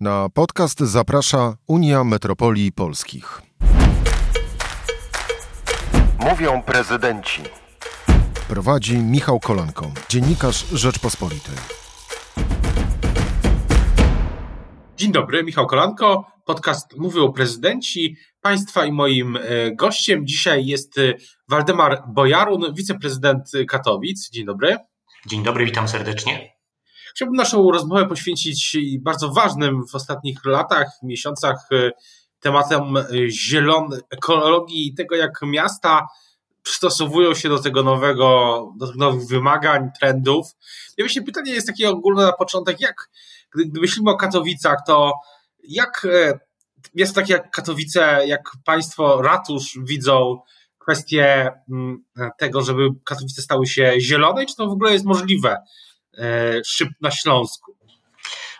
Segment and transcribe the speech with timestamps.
[0.00, 3.42] Na podcast zaprasza Unia Metropolii Polskich.
[6.18, 7.42] Mówią prezydenci.
[8.48, 11.54] Prowadzi Michał Kolanko, dziennikarz Rzeczpospolitej.
[14.96, 16.26] Dzień dobry, Michał Kolanko.
[16.44, 18.16] Podcast Mówią prezydenci.
[18.40, 19.40] Państwa i moim e,
[19.74, 21.14] gościem dzisiaj jest e,
[21.48, 24.30] Waldemar Bojarun, wiceprezydent Katowic.
[24.30, 24.76] Dzień dobry.
[25.26, 26.57] Dzień dobry, witam serdecznie.
[27.18, 31.90] Chciałbym naszą rozmowę poświęcić bardzo ważnym w ostatnich latach, miesiącach e,
[32.40, 36.06] tematem e, zielonej ekologii i tego, jak miasta
[36.62, 40.46] przystosowują się do tego nowego, do tych nowych wymagań, trendów.
[40.96, 43.10] I właśnie pytanie jest takie ogólne na początek, jak,
[43.54, 45.12] gdy myślimy o Katowicach, to
[45.68, 46.38] jak e,
[46.94, 50.40] miasto takie jak Katowice, jak państwo, ratusz widzą
[50.78, 52.04] kwestię mm,
[52.38, 55.56] tego, żeby Katowice stały się zielone, czy to w ogóle jest możliwe?
[56.18, 57.78] E, szyb na Śląsku.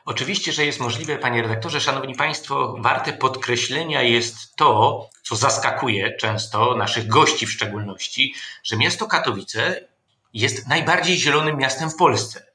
[0.04, 1.80] Oczywiście, że jest możliwe, panie redaktorze.
[1.80, 8.34] Szanowni państwo, warte podkreślenia jest to, co zaskakuje często naszych gości w szczególności,
[8.64, 9.88] że miasto Katowice
[10.34, 12.46] jest najbardziej zielonym miastem w Polsce.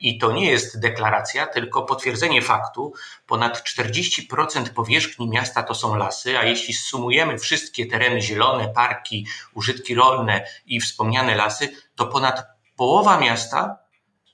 [0.00, 2.92] I to nie jest deklaracja, tylko potwierdzenie faktu.
[3.26, 9.94] Ponad 40% powierzchni miasta to są lasy, a jeśli sumujemy wszystkie tereny zielone, parki, użytki
[9.94, 13.79] rolne i wspomniane lasy, to ponad połowa miasta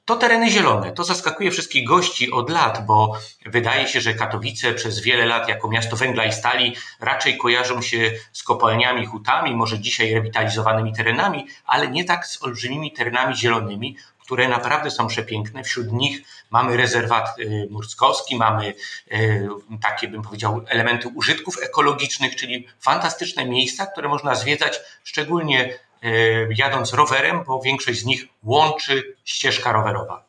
[0.06, 0.92] to tereny zielone.
[0.92, 5.68] To zaskakuje wszystkich gości od lat, bo wydaje się, że Katowice przez wiele lat jako
[5.68, 11.88] miasto węgla i stali raczej kojarzą się z kopalniami, hutami, może dzisiaj rewitalizowanymi terenami, ale
[11.88, 15.64] nie tak z olbrzymimi terenami zielonymi, które naprawdę są przepiękne.
[15.64, 18.74] Wśród nich mamy rezerwat y, murskowski, mamy
[19.12, 19.48] y,
[19.82, 25.78] takie, bym powiedział, elementy użytków ekologicznych, czyli fantastyczne miejsca, które można zwiedzać, szczególnie
[26.56, 30.26] jadąc rowerem, bo większość z nich łączy ścieżka rowerowa.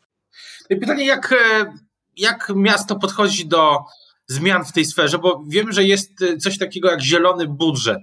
[0.69, 1.73] No pytanie, jak, e,
[2.17, 3.79] jak miasto podchodzi do
[4.27, 8.01] zmian w tej sferze, bo wiem, że jest e, coś takiego jak zielony budżet,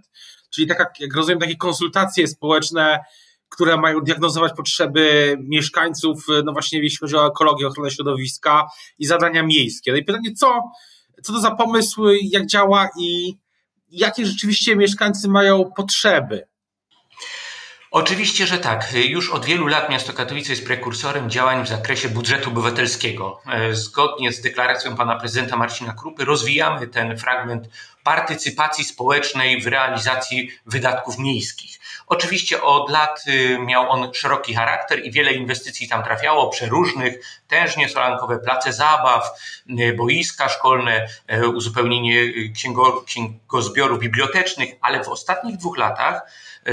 [0.54, 3.00] czyli taka, jak rozumiem, takie konsultacje społeczne,
[3.48, 9.42] które mają diagnozować potrzeby mieszkańców, no właśnie jeśli chodzi o ekologię, ochronę środowiska i zadania
[9.42, 9.92] miejskie.
[9.92, 10.62] No i pytanie, co,
[11.22, 13.36] co to za pomysł, jak działa i
[13.90, 16.46] jakie rzeczywiście mieszkańcy mają potrzeby?
[17.94, 18.88] Oczywiście, że tak.
[19.08, 23.40] Już od wielu lat miasto Katowice jest prekursorem działań w zakresie budżetu obywatelskiego.
[23.46, 27.68] E, zgodnie z deklaracją pana prezydenta Marcina Krupy rozwijamy ten fragment
[28.04, 31.80] partycypacji społecznej w realizacji wydatków miejskich.
[32.14, 37.14] Oczywiście od lat y, miał on szeroki charakter i wiele inwestycji tam trafiało, przeróżnych,
[37.48, 39.30] tężnie solankowe place zabaw,
[39.80, 46.22] y, boiska szkolne, y, uzupełnienie księgo, księgozbiorów bibliotecznych, ale w ostatnich dwóch latach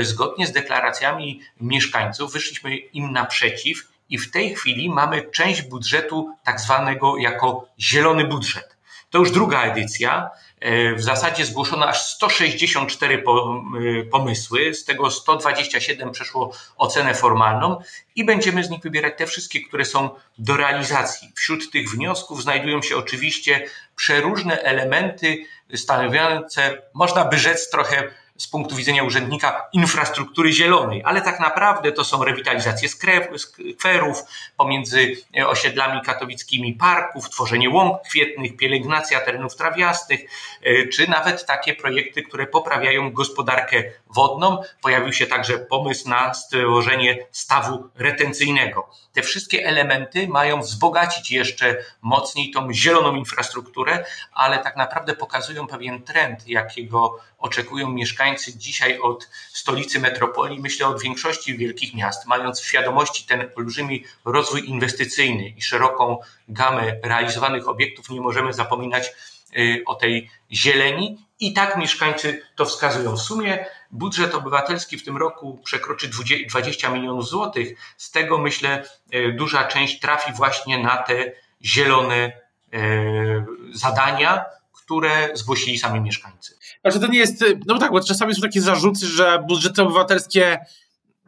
[0.02, 3.78] zgodnie z deklaracjami mieszkańców wyszliśmy im naprzeciw
[4.10, 8.78] i w tej chwili mamy część budżetu tak zwanego jako zielony budżet.
[9.10, 10.30] To już druga edycja.
[10.62, 17.82] E, w zasadzie zgłoszono aż 164 e, pomysły, z tego 127 przeszło ocenę formalną
[18.16, 21.32] i będziemy z nich wybierać te wszystkie, które są do realizacji.
[21.36, 25.46] Wśród tych wniosków znajdują się oczywiście przeróżne elementy
[25.76, 28.12] stanowiące, można by rzec, trochę
[28.42, 34.24] z punktu widzenia urzędnika infrastruktury zielonej, ale tak naprawdę to są rewitalizacje skwerów
[34.58, 40.20] pomiędzy e, osiedlami katowickimi, parków, tworzenie łąk kwietnych, pielęgnacja terenów trawiastych,
[40.64, 44.62] e, czy nawet takie projekty, które poprawiają gospodarkę wodną.
[44.82, 48.90] Pojawił się także pomysł na stworzenie stawu retencyjnego.
[49.14, 56.04] Te wszystkie elementy mają wzbogacić jeszcze mocniej tą zieloną infrastrukturę, ale tak naprawdę pokazują pewien
[56.04, 62.68] trend, jakiego oczekują mieszkańcy dzisiaj od stolicy metropolii, myślę od większości wielkich miast, mając w
[62.68, 69.12] świadomości ten olbrzymi rozwój inwestycyjny i szeroką gamę realizowanych obiektów, nie możemy zapominać
[69.58, 73.16] y, o tej zieleni i tak mieszkańcy to wskazują.
[73.16, 76.10] W sumie budżet obywatelski w tym roku przekroczy
[76.50, 77.78] 20 milionów złotych.
[77.98, 81.32] Z tego myślę y, duża część trafi właśnie na te
[81.64, 82.32] zielone
[82.74, 84.46] y, zadania,
[84.92, 86.58] które zgłosili sami mieszkańcy.
[86.82, 90.60] Znaczy to nie jest, no tak, bo czasami są takie zarzuty, że budżety obywatelskie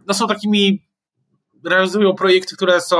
[0.08, 0.88] no są takimi,
[1.66, 2.98] realizują projekty, które są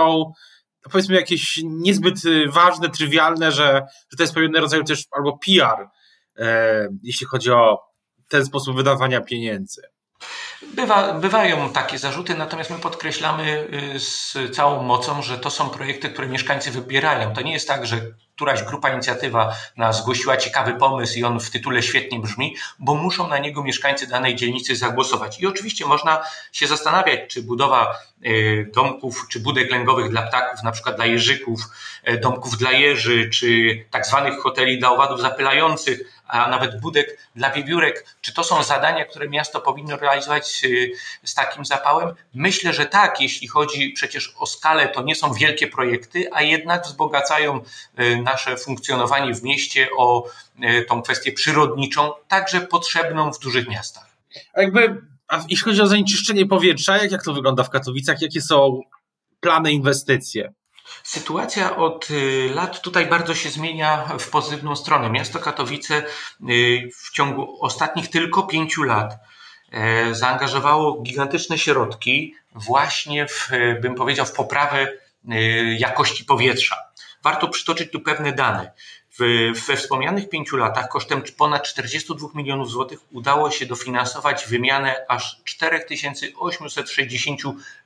[0.86, 2.16] no powiedzmy jakieś niezbyt
[2.50, 5.88] ważne, trywialne, że, że to jest pewien rodzaj też albo PR,
[6.38, 7.80] e, jeśli chodzi o
[8.30, 9.82] ten sposób wydawania pieniędzy.
[10.76, 16.10] Bywa, bywają takie zarzuty, natomiast my podkreślamy y, z całą mocą, że to są projekty,
[16.10, 17.34] które mieszkańcy wybierają.
[17.34, 18.02] To nie jest tak, że
[18.36, 19.56] któraś grupa inicjatywa
[19.92, 24.36] zgłosiła ciekawy pomysł i on w tytule świetnie brzmi, bo muszą na niego mieszkańcy danej
[24.36, 25.40] dzielnicy zagłosować.
[25.40, 27.98] I oczywiście można się zastanawiać, czy budowa
[28.74, 31.62] domków czy budek lęgowych dla ptaków, na przykład dla jeżyków,
[32.22, 38.06] domków dla jeży, czy tak zwanych hoteli dla owadów zapylających, a nawet budek dla wiewiórek.
[38.22, 40.62] Czy to są zadania, które miasto powinno realizować
[41.24, 42.16] z takim zapałem?
[42.34, 46.84] Myślę, że tak, jeśli chodzi przecież o skalę, to nie są wielkie projekty, a jednak
[46.84, 47.62] wzbogacają
[48.24, 50.30] nasze funkcjonowanie w mieście o
[50.90, 54.18] tą kwestię przyrodniczą, także potrzebną w dużych miastach.
[54.54, 58.22] A jakby, a jeśli chodzi o zanieczyszczenie powietrza, jak, jak to wygląda w Katowicach?
[58.22, 58.82] Jakie są
[59.40, 60.54] plany, inwestycje?
[61.04, 65.10] Sytuacja od y, lat tutaj bardzo się zmienia w pozytywną stronę.
[65.10, 66.04] Miasto Katowice
[66.50, 69.14] y, w ciągu ostatnich tylko pięciu lat
[69.72, 73.50] e, zaangażowało gigantyczne środki właśnie w,
[73.82, 74.88] bym powiedział, w poprawę
[75.32, 76.76] y, jakości powietrza.
[77.24, 78.72] Warto przytoczyć tu pewne dane.
[79.68, 85.42] We wspomnianych pięciu latach kosztem ponad 42 milionów złotych udało się dofinansować wymianę aż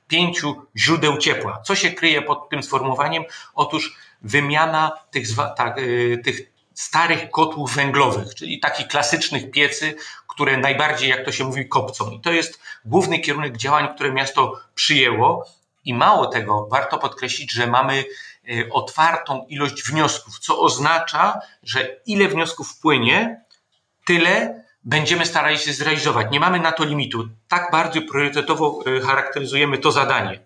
[0.08, 1.62] 4865 źródeł ciepła.
[1.66, 3.24] Co się kryje pod tym sformułowaniem?
[3.54, 5.26] Otóż wymiana tych,
[5.56, 6.40] tak, y, tych
[6.74, 9.94] starych kotłów węglowych, czyli takich klasycznych piecy,
[10.28, 12.10] które najbardziej, jak to się mówi, kopcą.
[12.10, 15.46] I to jest główny kierunek działań, które miasto przyjęło.
[15.84, 18.04] I mało tego, warto podkreślić, że mamy
[18.50, 23.44] Y, otwartą ilość wniosków, co oznacza, że ile wniosków wpłynie,
[24.06, 26.26] tyle będziemy starali się zrealizować.
[26.30, 27.28] Nie mamy na to limitu.
[27.48, 30.40] Tak bardzo priorytetowo y, charakteryzujemy to zadanie.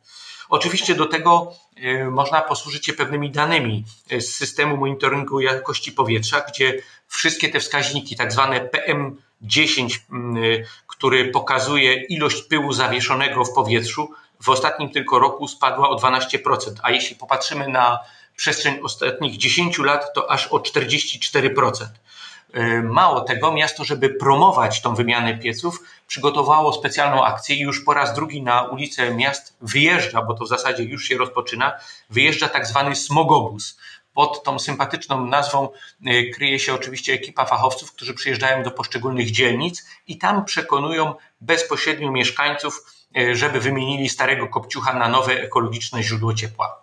[0.48, 3.84] Oczywiście do tego y, można posłużyć się pewnymi danymi
[4.20, 9.98] z systemu monitoringu jakości powietrza, gdzie wszystkie te wskaźniki, tak zwane PM10,
[10.86, 14.10] który pokazuje ilość pyłu zawieszonego w powietrzu,
[14.42, 16.38] w ostatnim tylko roku spadła o 12%,
[16.82, 17.98] a jeśli popatrzymy na
[18.36, 21.86] przestrzeń ostatnich 10 lat, to aż o 44%.
[22.56, 27.94] Y, mało tego, miasto, żeby promować tą wymianę pieców, przygotowało specjalną akcję i już po
[27.94, 31.72] raz drugi na ulicę miast wyjeżdża, bo to w zasadzie już się rozpoczyna,
[32.10, 33.78] wyjeżdża tak zwany smogobus.
[34.14, 35.68] Pod tą sympatyczną nazwą
[36.06, 42.10] y, kryje się oczywiście ekipa fachowców, którzy przyjeżdżają do poszczególnych dzielnic i tam przekonują bezpośrednio
[42.10, 46.82] mieszkańców, E, żeby wymienili starego kopciucha na nowe ekologiczne źródło ciepła.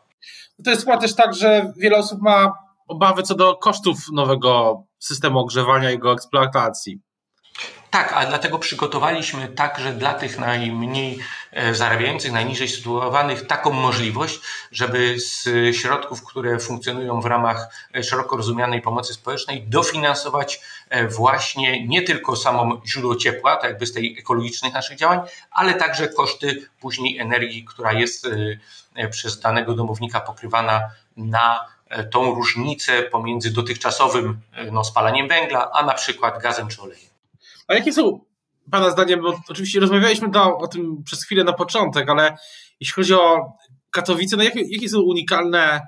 [0.64, 2.58] To jest chyba też tak, że wiele osób ma
[2.90, 7.00] obawy co do kosztów nowego systemu ogrzewania i jego eksploatacji.
[7.90, 11.20] Tak, a dlatego przygotowaliśmy także dla tych najmniej
[11.52, 14.40] e, zarabiających, najniżej sytuowanych taką możliwość,
[14.72, 21.88] żeby z środków, które funkcjonują w ramach e, szeroko rozumianej pomocy społecznej, dofinansować e, właśnie
[21.88, 25.20] nie tylko samo źródło ciepła, tak jakby z tej ekologicznych naszych działań,
[25.52, 28.28] ale także koszty później energii, która jest
[29.12, 30.82] przez danego domownika pokrywana
[31.18, 31.66] na
[32.12, 34.40] tą różnicę pomiędzy dotychczasowym
[34.72, 37.10] no, spalaniem węgla, a na przykład gazem czy olejem.
[37.68, 38.20] A jakie są
[38.72, 42.38] Pana zdaniem, bo oczywiście rozmawialiśmy do, o tym przez chwilę na początek, ale
[42.80, 43.54] jeśli chodzi o
[43.92, 45.88] Katowice, no jakie, jakie są unikalne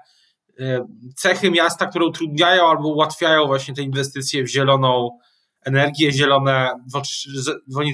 [0.60, 5.20] e, cechy miasta, które utrudniają albo ułatwiają właśnie te inwestycje w zieloną
[5.66, 7.02] energię, zielone w,
[7.68, 7.86] w,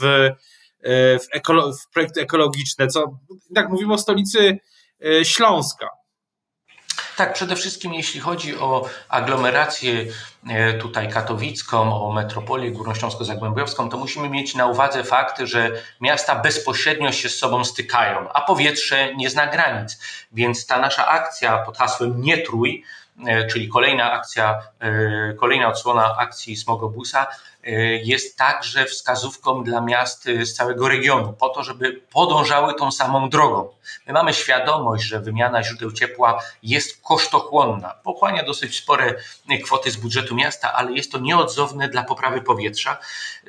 [0.00, 3.18] w, e, w, ekolo, projekty ekologiczne, co
[3.54, 4.58] tak mówimy o stolicy
[5.04, 5.88] e, Śląska.
[7.18, 10.04] Tak, przede wszystkim jeśli chodzi o aglomerację
[10.48, 15.70] e, tutaj katowicką, o metropolię górnośląsko-zagłębiowską, to musimy mieć na uwadze fakt, że
[16.00, 19.98] miasta bezpośrednio się z sobą stykają, a powietrze nie zna granic.
[20.32, 22.84] Więc ta nasza akcja pod hasłem Nie trój,
[23.26, 27.26] e, czyli kolejna akcja, e, kolejna odsłona akcji Smogobusa,
[28.02, 33.30] jest także wskazówką dla miast y, z całego regionu, po to, żeby podążały tą samą
[33.30, 33.68] drogą.
[34.06, 39.14] My mamy świadomość, że wymiana źródeł ciepła jest kosztochłonna, pochłania dosyć spore
[39.50, 42.98] y, kwoty z budżetu miasta, ale jest to nieodzowne dla poprawy powietrza,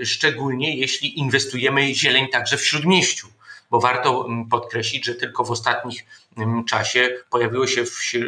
[0.03, 3.27] szczególnie jeśli inwestujemy zieleń także w śródmieściu
[3.69, 6.05] bo warto mm, podkreślić, że tylko w ostatnich
[6.37, 7.83] mm, czasie pojawiło się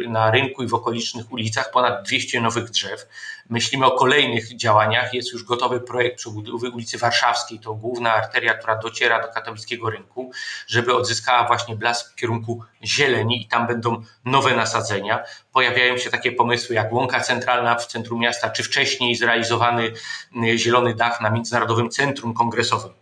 [0.08, 3.06] na rynku i w okolicznych ulicach ponad 200 nowych drzew.
[3.50, 5.14] Myślimy o kolejnych działaniach.
[5.14, 10.32] Jest już gotowy projekt przebudowy ulicy Warszawskiej, to główna arteria, która dociera do katowickiego rynku,
[10.66, 15.24] żeby odzyskała właśnie blask w kierunku zieleni i tam będą nowe nasadzenia.
[15.52, 19.92] Pojawiają się takie pomysły jak łąka centralna w centrum miasta, czy wcześniej zrealizowany
[20.36, 23.01] mm, zielony dach na Międzynarodowym Centrum Kongresowym.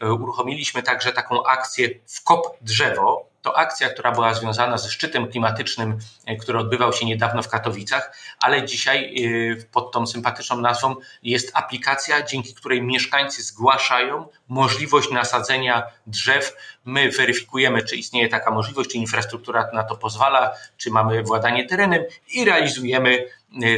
[0.00, 3.28] E, uruchomiliśmy także taką akcję w kop drzewo.
[3.42, 8.16] To akcja, która była związana ze szczytem klimatycznym, e, który odbywał się niedawno w Katowicach,
[8.40, 15.82] ale dzisiaj e, pod tą sympatyczną nazwą jest aplikacja, dzięki której mieszkańcy zgłaszają możliwość nasadzenia
[16.06, 16.56] drzew.
[16.84, 22.02] My weryfikujemy, czy istnieje taka możliwość, czy infrastruktura na to pozwala, czy mamy władanie terenem
[22.32, 23.24] i realizujemy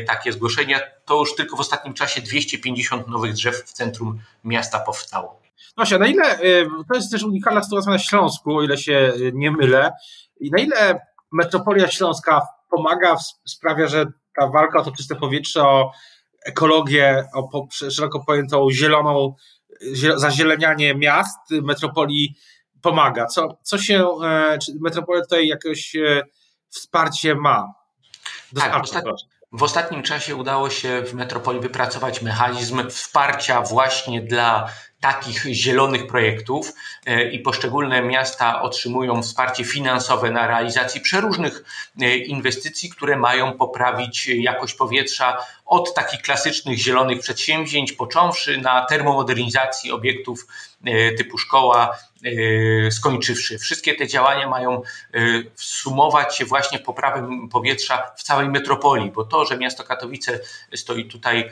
[0.06, 0.80] takie zgłoszenia.
[1.04, 5.39] To już tylko w ostatnim czasie 250 nowych drzew w centrum miasta powstało.
[5.80, 6.38] Właśnie, na ile,
[6.88, 9.92] to jest też unikalna sytuacja na Śląsku, o ile się nie mylę,
[10.40, 11.00] i na ile
[11.32, 14.06] metropolia śląska pomaga, sprawia, że
[14.36, 15.92] ta walka o to czyste powietrze, o
[16.46, 19.34] ekologię, o szeroko pojętą zieloną,
[20.16, 22.36] zazielenianie miast, metropolii
[22.82, 23.26] pomaga.
[23.26, 26.22] Co, co się, e, czy metropolia tutaj jakoś e,
[26.68, 27.74] wsparcie ma?
[28.58, 28.82] Tak,
[29.52, 34.68] w ostatnim czasie udało się w metropolii wypracować mechanizm wsparcia właśnie dla
[35.00, 36.72] takich zielonych projektów
[37.06, 41.64] e, i poszczególne miasta otrzymują wsparcie finansowe na realizację przeróżnych
[42.00, 49.92] e, inwestycji, które mają poprawić jakość powietrza od takich klasycznych zielonych przedsięwzięć, począwszy na termomodernizacji
[49.92, 50.69] obiektów e,
[51.18, 51.98] typu szkoła,
[52.90, 53.58] skończywszy.
[53.58, 54.82] Wszystkie te działania mają
[55.54, 60.40] sumować się właśnie w poprawę powietrza w całej metropolii, bo to, że miasto Katowice
[60.74, 61.50] stoi tutaj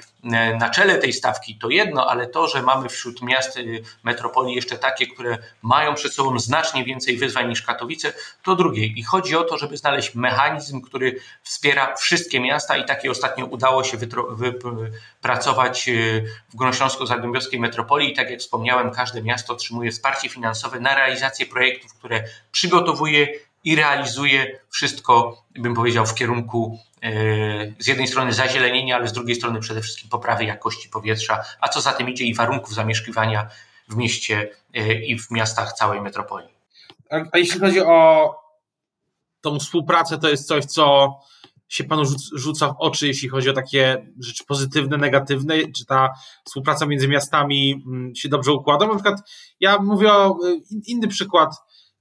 [0.59, 3.59] na czele tej stawki, to jedno, ale to, że mamy wśród miast
[4.03, 8.13] metropolii jeszcze takie, które mają przed sobą znacznie więcej wyzwań niż Katowice,
[8.45, 8.87] to drugie.
[8.87, 13.85] I chodzi o to, żeby znaleźć mechanizm, który wspiera wszystkie miasta i takie ostatnio udało
[13.85, 15.91] się wypracować
[16.49, 18.13] w Górnośląsko-Zagłębiowskiej metropolii.
[18.13, 23.29] I tak jak wspomniałem, każde miasto otrzymuje wsparcie finansowe na realizację projektów, które przygotowuje
[23.65, 27.11] i realizuje wszystko, bym powiedział, w kierunku e,
[27.79, 31.81] z jednej strony zazielenienia, ale z drugiej strony przede wszystkim poprawy jakości powietrza, a co
[31.81, 33.49] za tym idzie i warunków zamieszkiwania
[33.89, 36.55] w mieście e, i w miastach całej metropolii.
[37.11, 38.35] A, a jeśli chodzi o
[39.41, 41.15] tą współpracę, to jest coś, co
[41.69, 42.03] się panu
[42.35, 46.09] rzuca w oczy, jeśli chodzi o takie rzeczy pozytywne, negatywne, czy ta
[46.45, 48.87] współpraca między miastami mm, się dobrze układa?
[48.87, 49.21] Na przykład
[49.61, 50.39] ja mówię o
[50.87, 51.55] inny przykład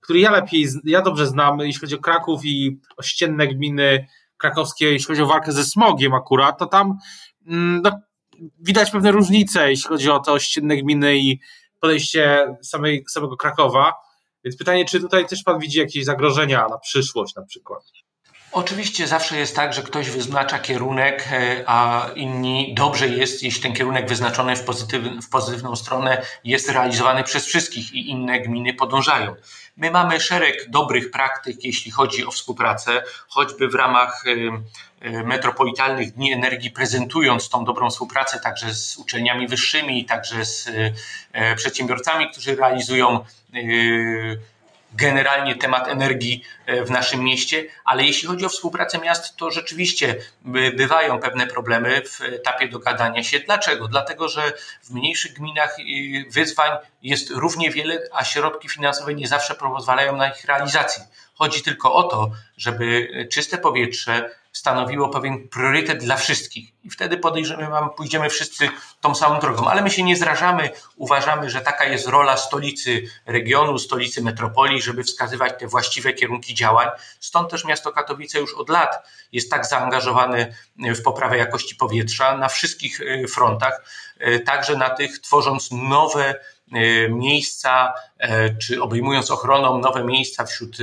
[0.07, 4.07] który ja lepiej, ja dobrze znam, jeśli chodzi o Kraków i ościenne gminy
[4.37, 6.97] krakowskie, jeśli chodzi o walkę ze smogiem akurat, to tam
[7.47, 7.91] mm, no,
[8.59, 11.39] widać pewne różnice, jeśli chodzi o te ościenne gminy i
[11.79, 13.93] podejście samej, samego Krakowa.
[14.43, 17.83] Więc pytanie, czy tutaj też Pan widzi jakieś zagrożenia na przyszłość na przykład?
[18.51, 23.73] Oczywiście zawsze jest tak, że ktoś wyznacza kierunek, e, a inni dobrze jest, jeśli ten
[23.73, 29.35] kierunek wyznaczony w, pozytyw, w pozytywną stronę jest realizowany przez wszystkich i inne gminy podążają.
[29.77, 34.31] My mamy szereg dobrych praktyk, jeśli chodzi o współpracę, choćby w ramach e,
[35.01, 40.69] e, metropolitalnych Dni Energii, prezentując tą dobrą współpracę także z uczelniami wyższymi, także z
[41.55, 43.25] przedsiębiorcami, którzy realizują
[44.93, 50.15] generalnie temat energii e, w naszym mieście, ale jeśli chodzi o współpracę miast, to rzeczywiście
[50.73, 53.39] bywają pewne problemy w etapie dogadania się.
[53.39, 53.87] Dlaczego?
[53.87, 54.53] Dlatego, że
[54.83, 55.77] w mniejszych gminach
[56.29, 61.03] wyzwań jest równie wiele, a środki finansowe nie zawsze pozwalają na ich realizację.
[61.33, 66.69] Chodzi tylko o to, żeby czyste powietrze stanowiło pewien priorytet dla wszystkich.
[66.83, 68.69] I wtedy podejrzewam, pójdziemy wszyscy
[69.01, 69.67] tą samą drogą.
[69.67, 75.03] Ale my się nie zrażamy, uważamy, że taka jest rola stolicy regionu, stolicy metropolii, żeby
[75.03, 76.87] wskazywać te właściwe kierunki działań.
[77.19, 82.49] Stąd też miasto Katowice już od lat jest tak zaangażowane w poprawę jakości powietrza na
[82.49, 83.81] wszystkich e, frontach,
[84.19, 86.35] e, także na tych tworząc nowe
[86.71, 87.93] e, miejsca,
[88.61, 90.77] czy obejmując ochroną nowe miejsca wśród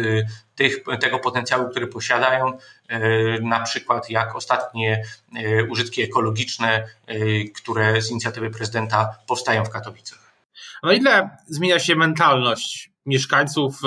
[0.55, 2.59] tych, tego potencjału, który posiadają,
[2.89, 3.01] e,
[3.41, 5.05] na przykład jak ostatnie
[5.37, 10.35] e, użytki ekologiczne, e, które z inicjatywy prezydenta powstają w Katowicach.
[10.83, 13.81] No ile zmienia się mentalność mieszkańców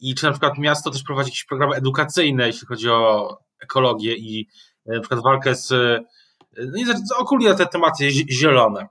[0.00, 4.48] i czy na przykład miasto też prowadzi jakieś programy edukacyjne, jeśli chodzi o ekologię i
[4.86, 5.70] na przykład walkę z,
[6.56, 8.88] no ogólnie te tematy zielone?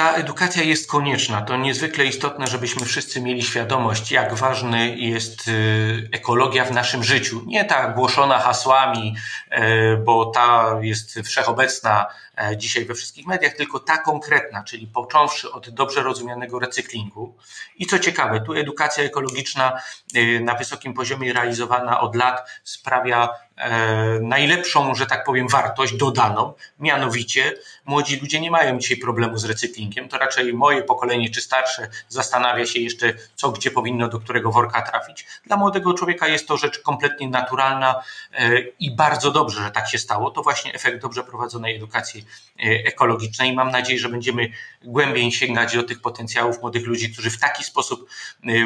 [0.00, 1.42] Ta edukacja jest konieczna.
[1.42, 7.42] To niezwykle istotne, żebyśmy wszyscy mieli świadomość, jak ważny jest y, ekologia w naszym życiu.
[7.46, 9.16] Nie ta głoszona hasłami,
[9.52, 9.58] y,
[10.04, 12.06] bo ta jest wszechobecna
[12.56, 17.36] dzisiaj we wszystkich mediach, tylko ta konkretna, czyli począwszy od dobrze rozumianego recyklingu.
[17.76, 19.80] I co ciekawe, tu edukacja ekologiczna
[20.16, 23.28] y, na wysokim poziomie realizowana od lat sprawia
[23.60, 26.52] E, najlepszą, że tak powiem, wartość dodaną.
[26.78, 27.54] Mianowicie
[27.84, 30.08] młodzi ludzie nie mają dzisiaj problemu z recyklingiem.
[30.08, 34.82] To raczej moje pokolenie czy starsze zastanawia się jeszcze, co gdzie powinno do którego worka
[34.82, 35.26] trafić.
[35.46, 39.98] Dla młodego człowieka jest to rzecz kompletnie naturalna e, i bardzo dobrze, że tak się
[39.98, 40.30] stało.
[40.30, 42.24] To właśnie efekt dobrze prowadzonej edukacji e,
[42.62, 43.54] ekologicznej.
[43.54, 44.48] Mam nadzieję, że będziemy
[44.82, 48.10] głębiej sięgać do tych potencjałów młodych ludzi, którzy w taki sposób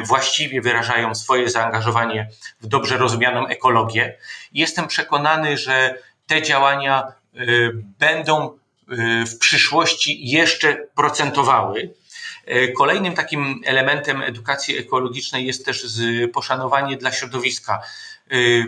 [0.03, 2.29] właściwie wyrażają swoje zaangażowanie
[2.61, 4.17] w dobrze rozumianą ekologię.
[4.53, 8.57] Jestem przekonany, że te działania y, będą
[9.27, 11.93] w przyszłości jeszcze procentowały.
[12.77, 15.85] Kolejnym takim elementem edukacji ekologicznej jest też
[16.33, 17.81] poszanowanie dla środowiska.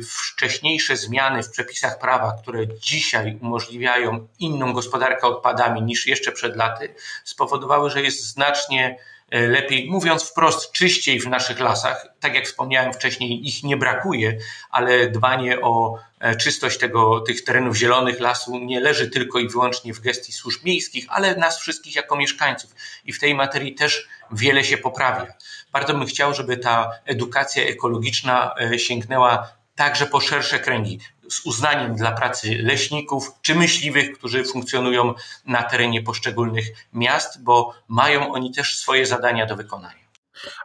[0.10, 6.94] Wcześniejsze zmiany w przepisach prawa, które dzisiaj umożliwiają inną gospodarkę odpadami niż jeszcze przed laty,
[7.24, 8.98] spowodowały, że jest znacznie
[9.32, 12.08] E, lepiej, mówiąc wprost, czyściej w naszych lasach.
[12.20, 14.38] Tak jak wspomniałem wcześniej, ich nie brakuje,
[14.70, 16.07] ale dbanie o e,
[16.40, 21.06] czystość tego, tych terenów zielonych lasu nie leży tylko i wyłącznie w gestii służb miejskich,
[21.10, 22.76] ale nas wszystkich jako mieszkańców.
[23.06, 25.34] I w tej materii też wiele się poprawia.
[25.72, 31.96] Bardzo bym chciał, żeby ta edukacja ekologiczna e, sięgnęła także po szersze kręgi, z uznaniem
[31.96, 35.14] dla pracy leśników czy myśliwych, którzy funkcjonują
[35.46, 40.07] na terenie poszczególnych miast, bo mają oni też swoje zadania do wykonania.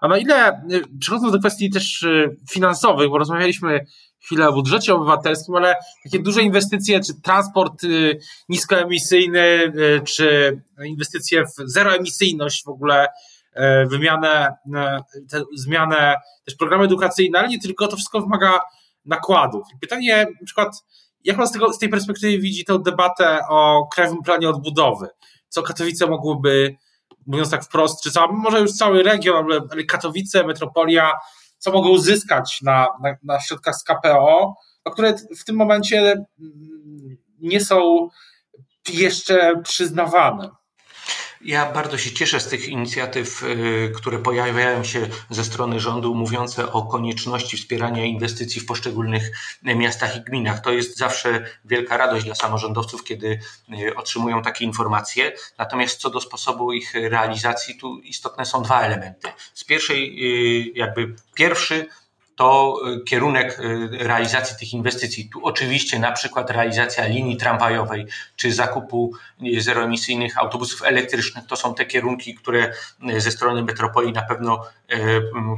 [0.00, 3.86] A na ile, y, przechodząc do kwestii też y, finansowych, bo rozmawialiśmy
[4.24, 5.74] chwilę o budżecie obywatelskim, ale
[6.04, 9.72] takie duże inwestycje, czy transport y, niskoemisyjny,
[10.04, 13.08] czy inwestycje w zeroemisyjność w ogóle,
[13.86, 14.54] wymianę,
[15.30, 16.14] te, zmianę,
[16.44, 18.60] też programy edukacyjne, ale nie tylko, to wszystko wymaga
[19.04, 19.66] nakładów.
[19.80, 20.84] Pytanie na przykład,
[21.24, 25.08] jak pan z, tego, z tej perspektywy widzi tę debatę o Krajowym Planie Odbudowy?
[25.48, 26.76] Co Katowice mogłyby,
[27.26, 31.12] mówiąc tak wprost, czy cała, może już cały region, ale Katowice, metropolia,
[31.58, 34.54] co mogą uzyskać na, na, na środkach z KPO,
[34.92, 35.98] które w tym momencie
[36.40, 38.08] mm, nie są
[38.88, 40.50] jeszcze przyznawane?
[41.44, 46.72] Ja bardzo się cieszę z tych inicjatyw, y, które pojawiają się ze strony rządu, mówiące
[46.72, 49.30] o konieczności wspierania inwestycji w poszczególnych
[49.62, 50.60] miastach i gminach.
[50.60, 53.38] To jest zawsze wielka radość dla samorządowców, kiedy
[53.88, 55.32] y, otrzymują takie informacje.
[55.58, 59.28] Natomiast co do sposobu ich realizacji, tu istotne są dwa elementy.
[59.54, 60.24] Z pierwszej,
[60.68, 61.88] y, jakby pierwszy
[62.42, 65.28] to y, kierunek y, realizacji tych inwestycji.
[65.32, 68.06] Tu oczywiście na przykład realizacja linii tramwajowej
[68.36, 69.12] czy zakupu
[69.56, 72.72] y, zeroemisyjnych autobusów elektrycznych to są te kierunki, które
[73.18, 74.64] ze strony metropolii na pewno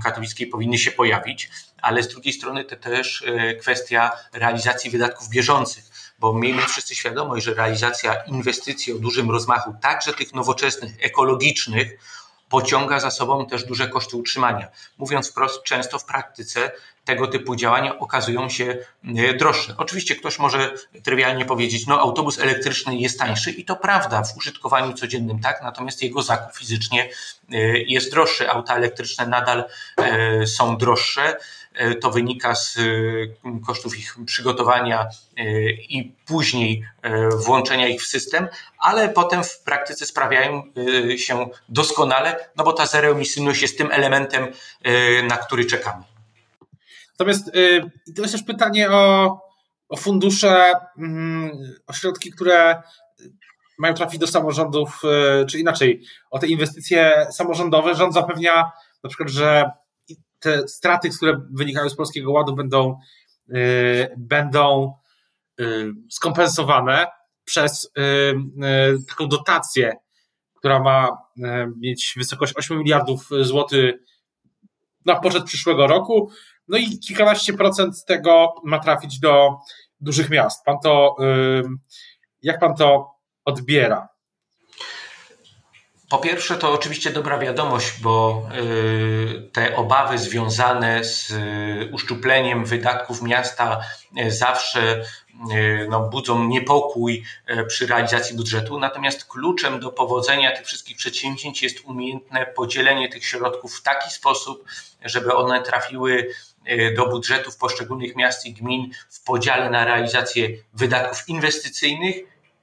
[0.04, 1.50] katowickiej powinny się pojawić,
[1.82, 3.24] ale z drugiej strony to też
[3.60, 5.84] kwestia realizacji wydatków bieżących
[6.18, 11.98] bo miejmy wszyscy świadomość, że realizacja inwestycji o dużym rozmachu, także tych nowoczesnych, ekologicznych,
[12.54, 14.68] pociąga za sobą też duże koszty utrzymania.
[14.98, 16.70] Mówiąc wprost, często w praktyce
[17.04, 18.76] tego typu działania okazują się
[19.16, 19.74] e, droższe.
[19.78, 24.92] Oczywiście ktoś może trywialnie powiedzieć, no autobus elektryczny jest tańszy i to prawda w użytkowaniu
[24.92, 27.10] codziennym tak, natomiast jego zakup fizycznie
[27.52, 28.50] e, jest droższy.
[28.50, 29.64] Auta elektryczne nadal
[29.96, 31.36] e, są droższe.
[32.00, 32.78] To wynika z
[33.66, 35.08] kosztów ich przygotowania
[35.88, 36.84] i później
[37.44, 40.62] włączenia ich w system, ale potem w praktyce sprawiają
[41.16, 44.46] się doskonale, no bo ta zeroemisyjność jest tym elementem,
[45.28, 46.04] na który czekamy.
[47.18, 47.52] Natomiast
[48.16, 49.38] to jest też pytanie o,
[49.88, 52.82] o fundusze, yy, o środki, które
[53.78, 55.02] mają trafić do samorządów,
[55.50, 57.94] czy inaczej, o te inwestycje samorządowe.
[57.94, 58.72] Rząd zapewnia
[59.04, 59.70] na przykład, że
[60.44, 62.98] te straty, które wynikają z Polskiego Ładu będą,
[63.48, 64.94] y, będą
[65.60, 67.06] y, skompensowane
[67.44, 69.96] przez y, taką dotację,
[70.54, 71.08] która ma
[71.76, 73.94] mieć wysokość 8 miliardów złotych
[75.06, 76.30] na poczet przyszłego roku.
[76.68, 79.58] No i kilkanaście procent z tego ma trafić do
[80.00, 80.64] dużych miast.
[80.64, 81.16] Pan to,
[82.42, 83.10] jak pan to
[83.44, 84.13] odbiera?
[86.14, 93.22] Po pierwsze, to oczywiście dobra wiadomość, bo y, te obawy związane z y, uszczupleniem wydatków
[93.22, 93.80] miasta
[94.18, 95.04] y, zawsze
[95.88, 97.24] no, budzą niepokój
[97.68, 98.78] przy realizacji budżetu.
[98.78, 104.64] Natomiast kluczem do powodzenia tych wszystkich przedsięwzięć jest umiejętne podzielenie tych środków w taki sposób,
[105.04, 106.28] żeby one trafiły
[106.96, 112.16] do budżetów poszczególnych miast i gmin w podziale na realizację wydatków inwestycyjnych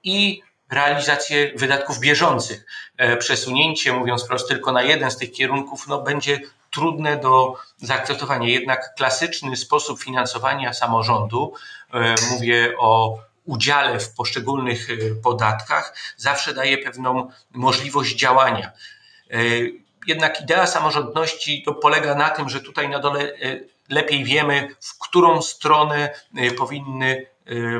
[0.03, 2.65] i realizację wydatków bieżących.
[2.97, 6.39] E, przesunięcie, mówiąc wprost, tylko na jeden z tych kierunków, no, będzie
[6.71, 8.49] trudne do zaakceptowania.
[8.49, 11.53] Jednak klasyczny sposób finansowania samorządu,
[11.93, 18.71] e, mówię o udziale w poszczególnych e, podatkach, zawsze daje pewną możliwość działania.
[20.07, 23.33] Jednak idea samorządności to polega na tym, że tutaj na dole
[23.89, 26.13] lepiej wiemy, w którą stronę
[26.57, 27.25] powinny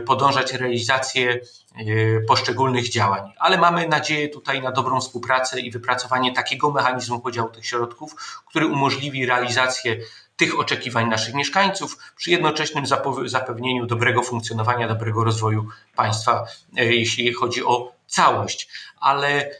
[0.05, 1.39] podążać realizacje
[1.75, 3.33] E, poszczególnych działań.
[3.39, 8.15] Ale mamy nadzieję tutaj na dobrą współpracę i wypracowanie takiego mechanizmu podziału tych środków,
[8.47, 9.97] który umożliwi realizację
[10.37, 12.85] tych oczekiwań naszych mieszkańców przy jednoczesnym
[13.25, 16.45] zapewnieniu dobrego funkcjonowania, dobrego rozwoju państwa,
[16.77, 18.69] e, jeśli chodzi o całość.
[18.99, 19.51] Ale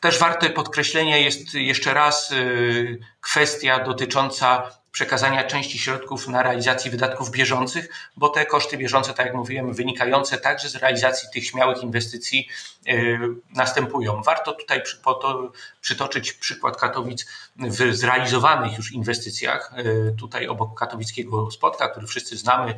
[0.00, 2.34] też warte podkreślenia jest jeszcze raz
[3.20, 9.34] kwestia dotycząca przekazania części środków na realizację wydatków bieżących, bo te koszty bieżące, tak jak
[9.34, 12.48] mówiłem, wynikające także z realizacji tych śmiałych inwestycji
[13.54, 14.22] następują.
[14.22, 14.82] Warto tutaj
[15.80, 19.72] przytoczyć przykład Katowic w zrealizowanych już inwestycjach.
[20.18, 22.74] Tutaj obok katowickiego spotka, który wszyscy znamy,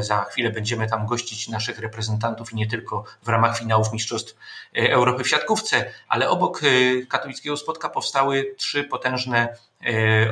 [0.00, 4.36] za chwilę będziemy tam gościć naszych reprezentantów i nie tylko w ramach finałów Mistrzostw
[4.74, 6.60] Europy w siatkówce, ale obok
[7.08, 9.73] katowickiego spotka powstały trzy potężne E,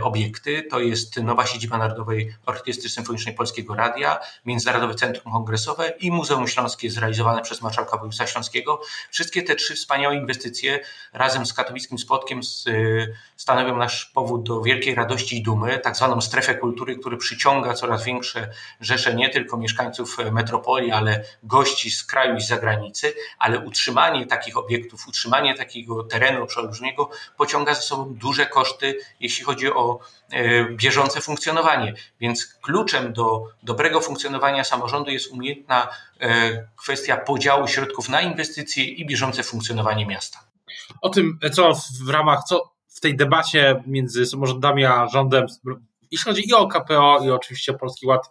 [0.02, 0.62] obiekty.
[0.70, 6.90] To jest nowa siedziba Narodowej Orkiestry Symfonicznej Polskiego Radia, Międzynarodowe Centrum Kongresowe i Muzeum Śląskie
[6.90, 8.80] zrealizowane przez marszałka województwa śląskiego.
[9.10, 10.80] Wszystkie te trzy wspaniałe inwestycje
[11.12, 12.72] razem z katowickim spotkiem e,
[13.36, 18.04] stanowią nasz powód do wielkiej radości i dumy, tak zwaną strefę kultury, który przyciąga coraz
[18.04, 18.48] większe
[18.80, 24.56] rzesze nie tylko mieszkańców metropolii, ale gości z kraju i z zagranicy, ale utrzymanie takich
[24.56, 29.98] obiektów, utrzymanie takiego terenu przeolbrzymiego pociąga za sobą duże koszty, jeśli jeśli chodzi o
[30.30, 31.94] e, bieżące funkcjonowanie.
[32.20, 35.88] Więc kluczem do dobrego funkcjonowania samorządu jest umiejętna
[36.20, 40.38] e, kwestia podziału środków na inwestycje i bieżące funkcjonowanie miasta.
[41.00, 41.72] O tym, co
[42.04, 45.46] w ramach, co w tej debacie między samorządami a rządem,
[46.10, 48.30] jeśli chodzi i o KPO, i oczywiście o Polski Ład,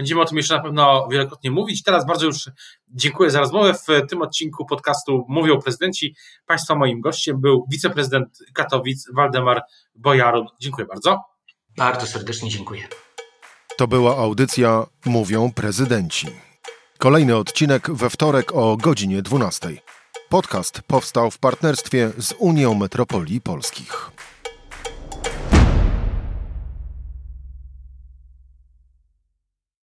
[0.00, 1.82] Będziemy o tym jeszcze na pewno wielokrotnie mówić.
[1.82, 2.50] Teraz bardzo już
[2.88, 3.74] dziękuję za rozmowę.
[3.74, 6.16] W tym odcinku podcastu Mówią Prezydenci.
[6.46, 9.62] Państwa moim gościem był wiceprezydent Katowic Waldemar
[9.94, 10.46] Bojarun.
[10.60, 11.24] Dziękuję bardzo.
[11.76, 12.88] Bardzo serdecznie dziękuję.
[13.76, 16.26] To była audycja Mówią Prezydenci.
[16.98, 19.68] Kolejny odcinek we wtorek o godzinie 12.
[20.28, 24.10] Podcast powstał w partnerstwie z Unią Metropolii Polskich.